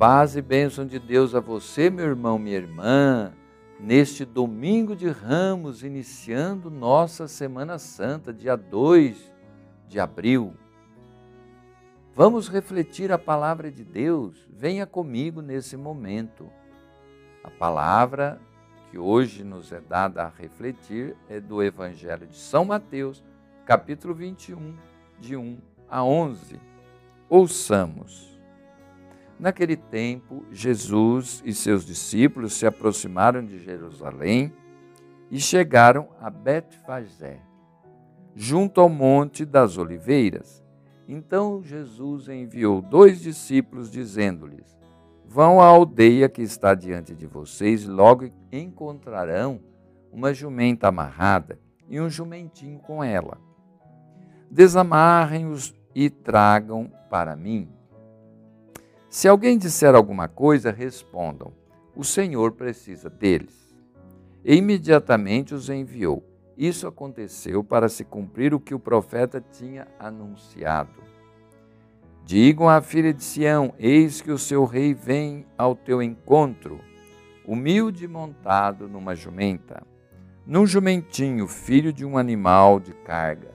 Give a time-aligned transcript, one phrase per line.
[0.00, 3.34] paz e bênção de Deus a você, meu irmão, minha irmã,
[3.78, 9.30] neste domingo de Ramos, iniciando nossa Semana Santa, dia 2
[9.86, 10.54] de abril.
[12.14, 14.48] Vamos refletir a palavra de Deus.
[14.50, 16.50] Venha comigo nesse momento.
[17.44, 18.40] A palavra
[18.90, 23.22] que hoje nos é dada a refletir é do Evangelho de São Mateus,
[23.66, 24.74] capítulo 21,
[25.20, 25.58] de 1
[25.90, 26.58] a 11.
[27.28, 28.29] Ouçamos.
[29.40, 34.52] Naquele tempo, Jesus e seus discípulos se aproximaram de Jerusalém
[35.30, 37.40] e chegaram a Betfagé,
[38.36, 40.62] junto ao Monte das Oliveiras.
[41.08, 44.78] Então Jesus enviou dois discípulos, dizendo-lhes:
[45.24, 49.58] Vão à aldeia que está diante de vocês, e logo encontrarão
[50.12, 53.38] uma jumenta amarrada e um jumentinho com ela.
[54.50, 57.79] Desamarrem-os e tragam para mim.
[59.10, 61.52] Se alguém disser alguma coisa, respondam:
[61.96, 63.76] O Senhor precisa deles.
[64.44, 66.24] E imediatamente os enviou.
[66.56, 71.02] Isso aconteceu para se cumprir o que o profeta tinha anunciado.
[72.24, 76.78] Digam à filha de Sião: Eis que o seu rei vem ao teu encontro,
[77.44, 79.82] humilde montado numa jumenta,
[80.46, 83.50] num jumentinho, filho de um animal de carga.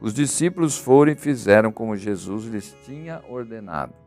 [0.00, 4.01] Os discípulos foram e fizeram como Jesus lhes tinha ordenado.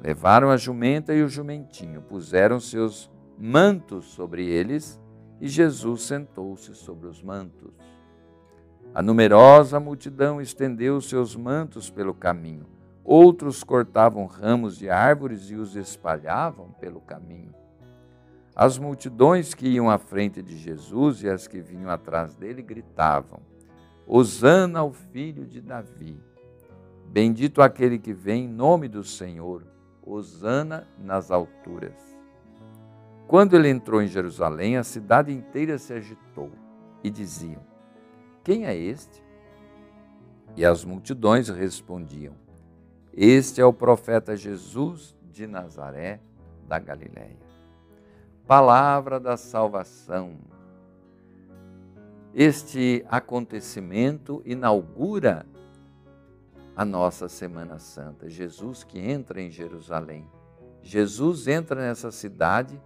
[0.00, 5.00] Levaram a jumenta e o jumentinho, puseram seus mantos sobre eles
[5.40, 7.74] e Jesus sentou-se sobre os mantos.
[8.94, 12.66] A numerosa multidão estendeu seus mantos pelo caminho.
[13.04, 17.54] Outros cortavam ramos de árvores e os espalhavam pelo caminho.
[18.54, 23.40] As multidões que iam à frente de Jesus e as que vinham atrás dele gritavam:
[24.06, 26.18] Hosana ao filho de Davi.
[27.06, 29.62] Bendito aquele que vem em nome do Senhor.
[30.06, 32.16] Hosana nas alturas.
[33.26, 36.50] Quando ele entrou em Jerusalém, a cidade inteira se agitou
[37.02, 37.60] e diziam:
[38.44, 39.22] Quem é este?
[40.56, 42.34] E as multidões respondiam:
[43.12, 46.20] Este é o profeta Jesus de Nazaré
[46.68, 47.36] da Galiléia.
[48.46, 50.36] Palavra da salvação.
[52.32, 55.44] Este acontecimento inaugura
[56.76, 58.28] a nossa Semana Santa.
[58.28, 60.28] Jesus que entra em Jerusalém.
[60.82, 62.78] Jesus entra nessa cidade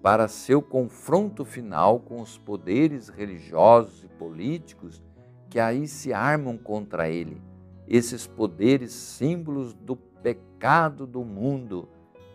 [0.00, 5.02] para seu confronto final com os poderes religiosos e políticos
[5.50, 7.42] que aí se armam contra ele.
[7.88, 11.88] Esses poderes símbolos do pecado do mundo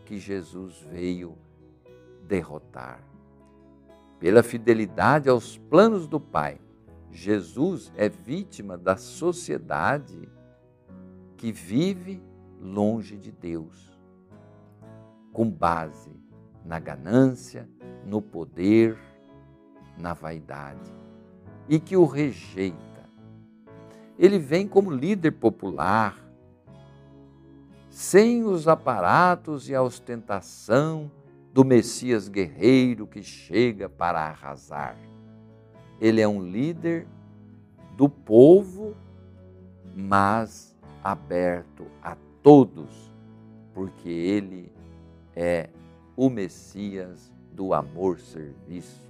[0.05, 1.37] que Jesus veio
[2.27, 3.01] derrotar.
[4.19, 6.59] Pela fidelidade aos planos do Pai,
[7.09, 10.29] Jesus é vítima da sociedade
[11.41, 12.21] que vive
[12.61, 13.99] longe de Deus,
[15.33, 16.11] com base
[16.63, 17.67] na ganância,
[18.05, 18.95] no poder,
[19.97, 20.93] na vaidade,
[21.67, 23.09] e que o rejeita.
[24.19, 26.15] Ele vem como líder popular,
[27.89, 31.09] sem os aparatos e a ostentação
[31.51, 34.95] do Messias guerreiro que chega para arrasar.
[35.99, 37.07] Ele é um líder
[37.97, 38.95] do povo,
[39.95, 40.70] mas
[41.03, 43.13] aberto a todos,
[43.73, 44.71] porque Ele
[45.35, 45.69] é
[46.15, 49.09] o Messias do amor-serviço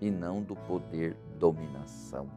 [0.00, 2.28] e não do poder-dominação.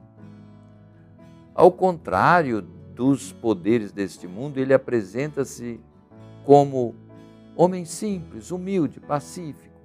[1.54, 5.80] Ao contrário dos poderes deste mundo, ele apresenta-se
[6.46, 6.96] como
[7.56, 9.76] homem simples, humilde, pacífico.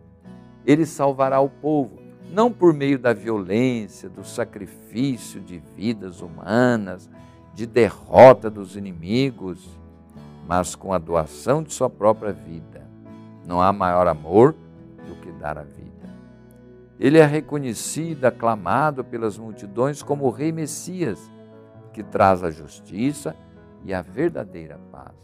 [0.65, 1.99] Ele salvará o povo,
[2.33, 7.09] não por meio da violência, do sacrifício de vidas humanas,
[7.57, 9.67] de derrota dos inimigos,
[10.47, 12.87] mas com a doação de sua própria vida.
[13.47, 14.55] Não há maior amor
[15.09, 15.87] do que dar a vida.
[17.01, 21.19] Ele é reconhecido, aclamado pelas multidões como o Rei Messias,
[21.95, 23.35] que traz a justiça
[23.87, 25.15] e a verdadeira paz.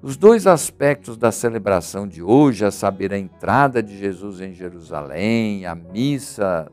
[0.00, 5.66] Os dois aspectos da celebração de hoje, a saber, a entrada de Jesus em Jerusalém,
[5.66, 6.70] a missa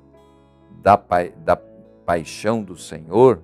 [0.83, 1.57] da, pa da
[2.05, 3.41] paixão do Senhor,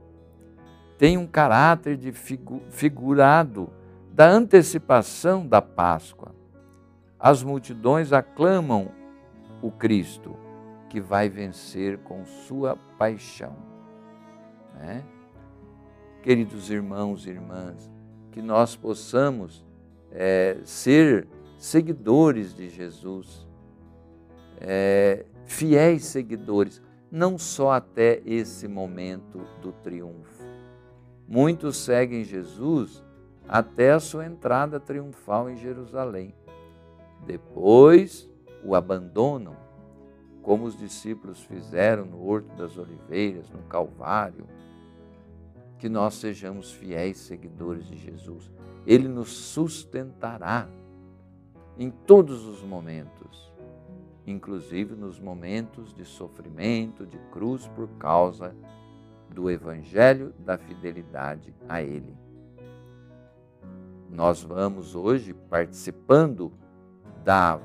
[0.97, 3.69] tem um caráter de figu figurado
[4.11, 6.33] da antecipação da Páscoa.
[7.19, 8.91] As multidões aclamam
[9.61, 10.35] o Cristo
[10.89, 13.55] que vai vencer com sua paixão.
[14.75, 15.03] Né?
[16.21, 17.91] Queridos irmãos e irmãs,
[18.31, 19.65] que nós possamos
[20.11, 23.47] é, ser seguidores de Jesus,
[24.59, 26.81] é, fiéis seguidores,
[27.11, 30.32] não só até esse momento do triunfo,
[31.27, 33.03] Muitos seguem Jesus
[33.47, 36.33] até a sua entrada triunfal em Jerusalém.
[37.25, 38.29] Depois
[38.63, 39.55] o abandonam,
[40.41, 44.45] como os discípulos fizeram no Horto das Oliveiras, no Calvário.
[45.79, 48.51] Que nós sejamos fiéis seguidores de Jesus.
[48.85, 50.67] Ele nos sustentará
[51.77, 53.51] em todos os momentos,
[54.25, 58.55] inclusive nos momentos de sofrimento, de cruz, por causa
[59.33, 62.15] do Evangelho da fidelidade a Ele.
[64.09, 66.53] Nós vamos hoje participando
[67.24, 67.59] da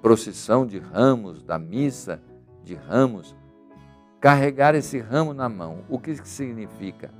[0.00, 2.22] procissão de ramos, da missa
[2.62, 3.34] de ramos,
[4.20, 5.84] carregar esse ramo na mão.
[5.88, 7.10] O que significa?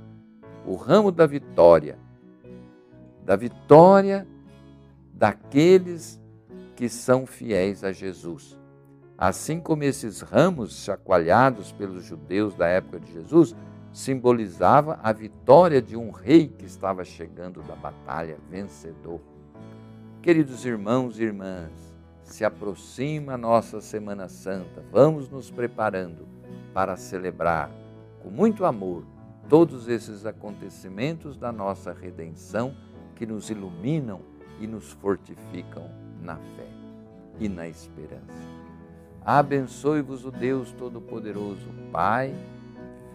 [0.65, 1.99] O ramo da vitória,
[3.23, 4.25] da vitória
[5.13, 6.21] daqueles
[6.75, 8.57] que são fiéis a Jesus.
[9.17, 13.55] Assim como esses ramos chacoalhados pelos judeus da época de Jesus
[13.93, 19.21] simbolizava a vitória de um rei que estava chegando da batalha vencedor.
[20.21, 21.71] Queridos irmãos e irmãs,
[22.23, 24.83] se aproxima a nossa Semana Santa.
[24.91, 26.27] Vamos nos preparando
[26.73, 27.71] para celebrar
[28.21, 29.05] com muito amor
[29.47, 32.75] todos esses acontecimentos da nossa redenção
[33.15, 34.19] que nos iluminam
[34.59, 35.89] e nos fortificam
[36.21, 36.67] na fé
[37.39, 38.74] e na esperança.
[39.25, 42.35] Abençoe-vos o Deus Todo-Poderoso, Pai,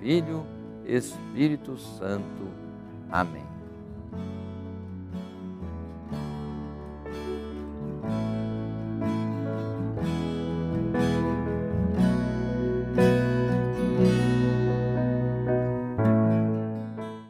[0.00, 0.44] Filho,
[0.84, 2.48] Espírito Santo.
[3.12, 3.49] Amém.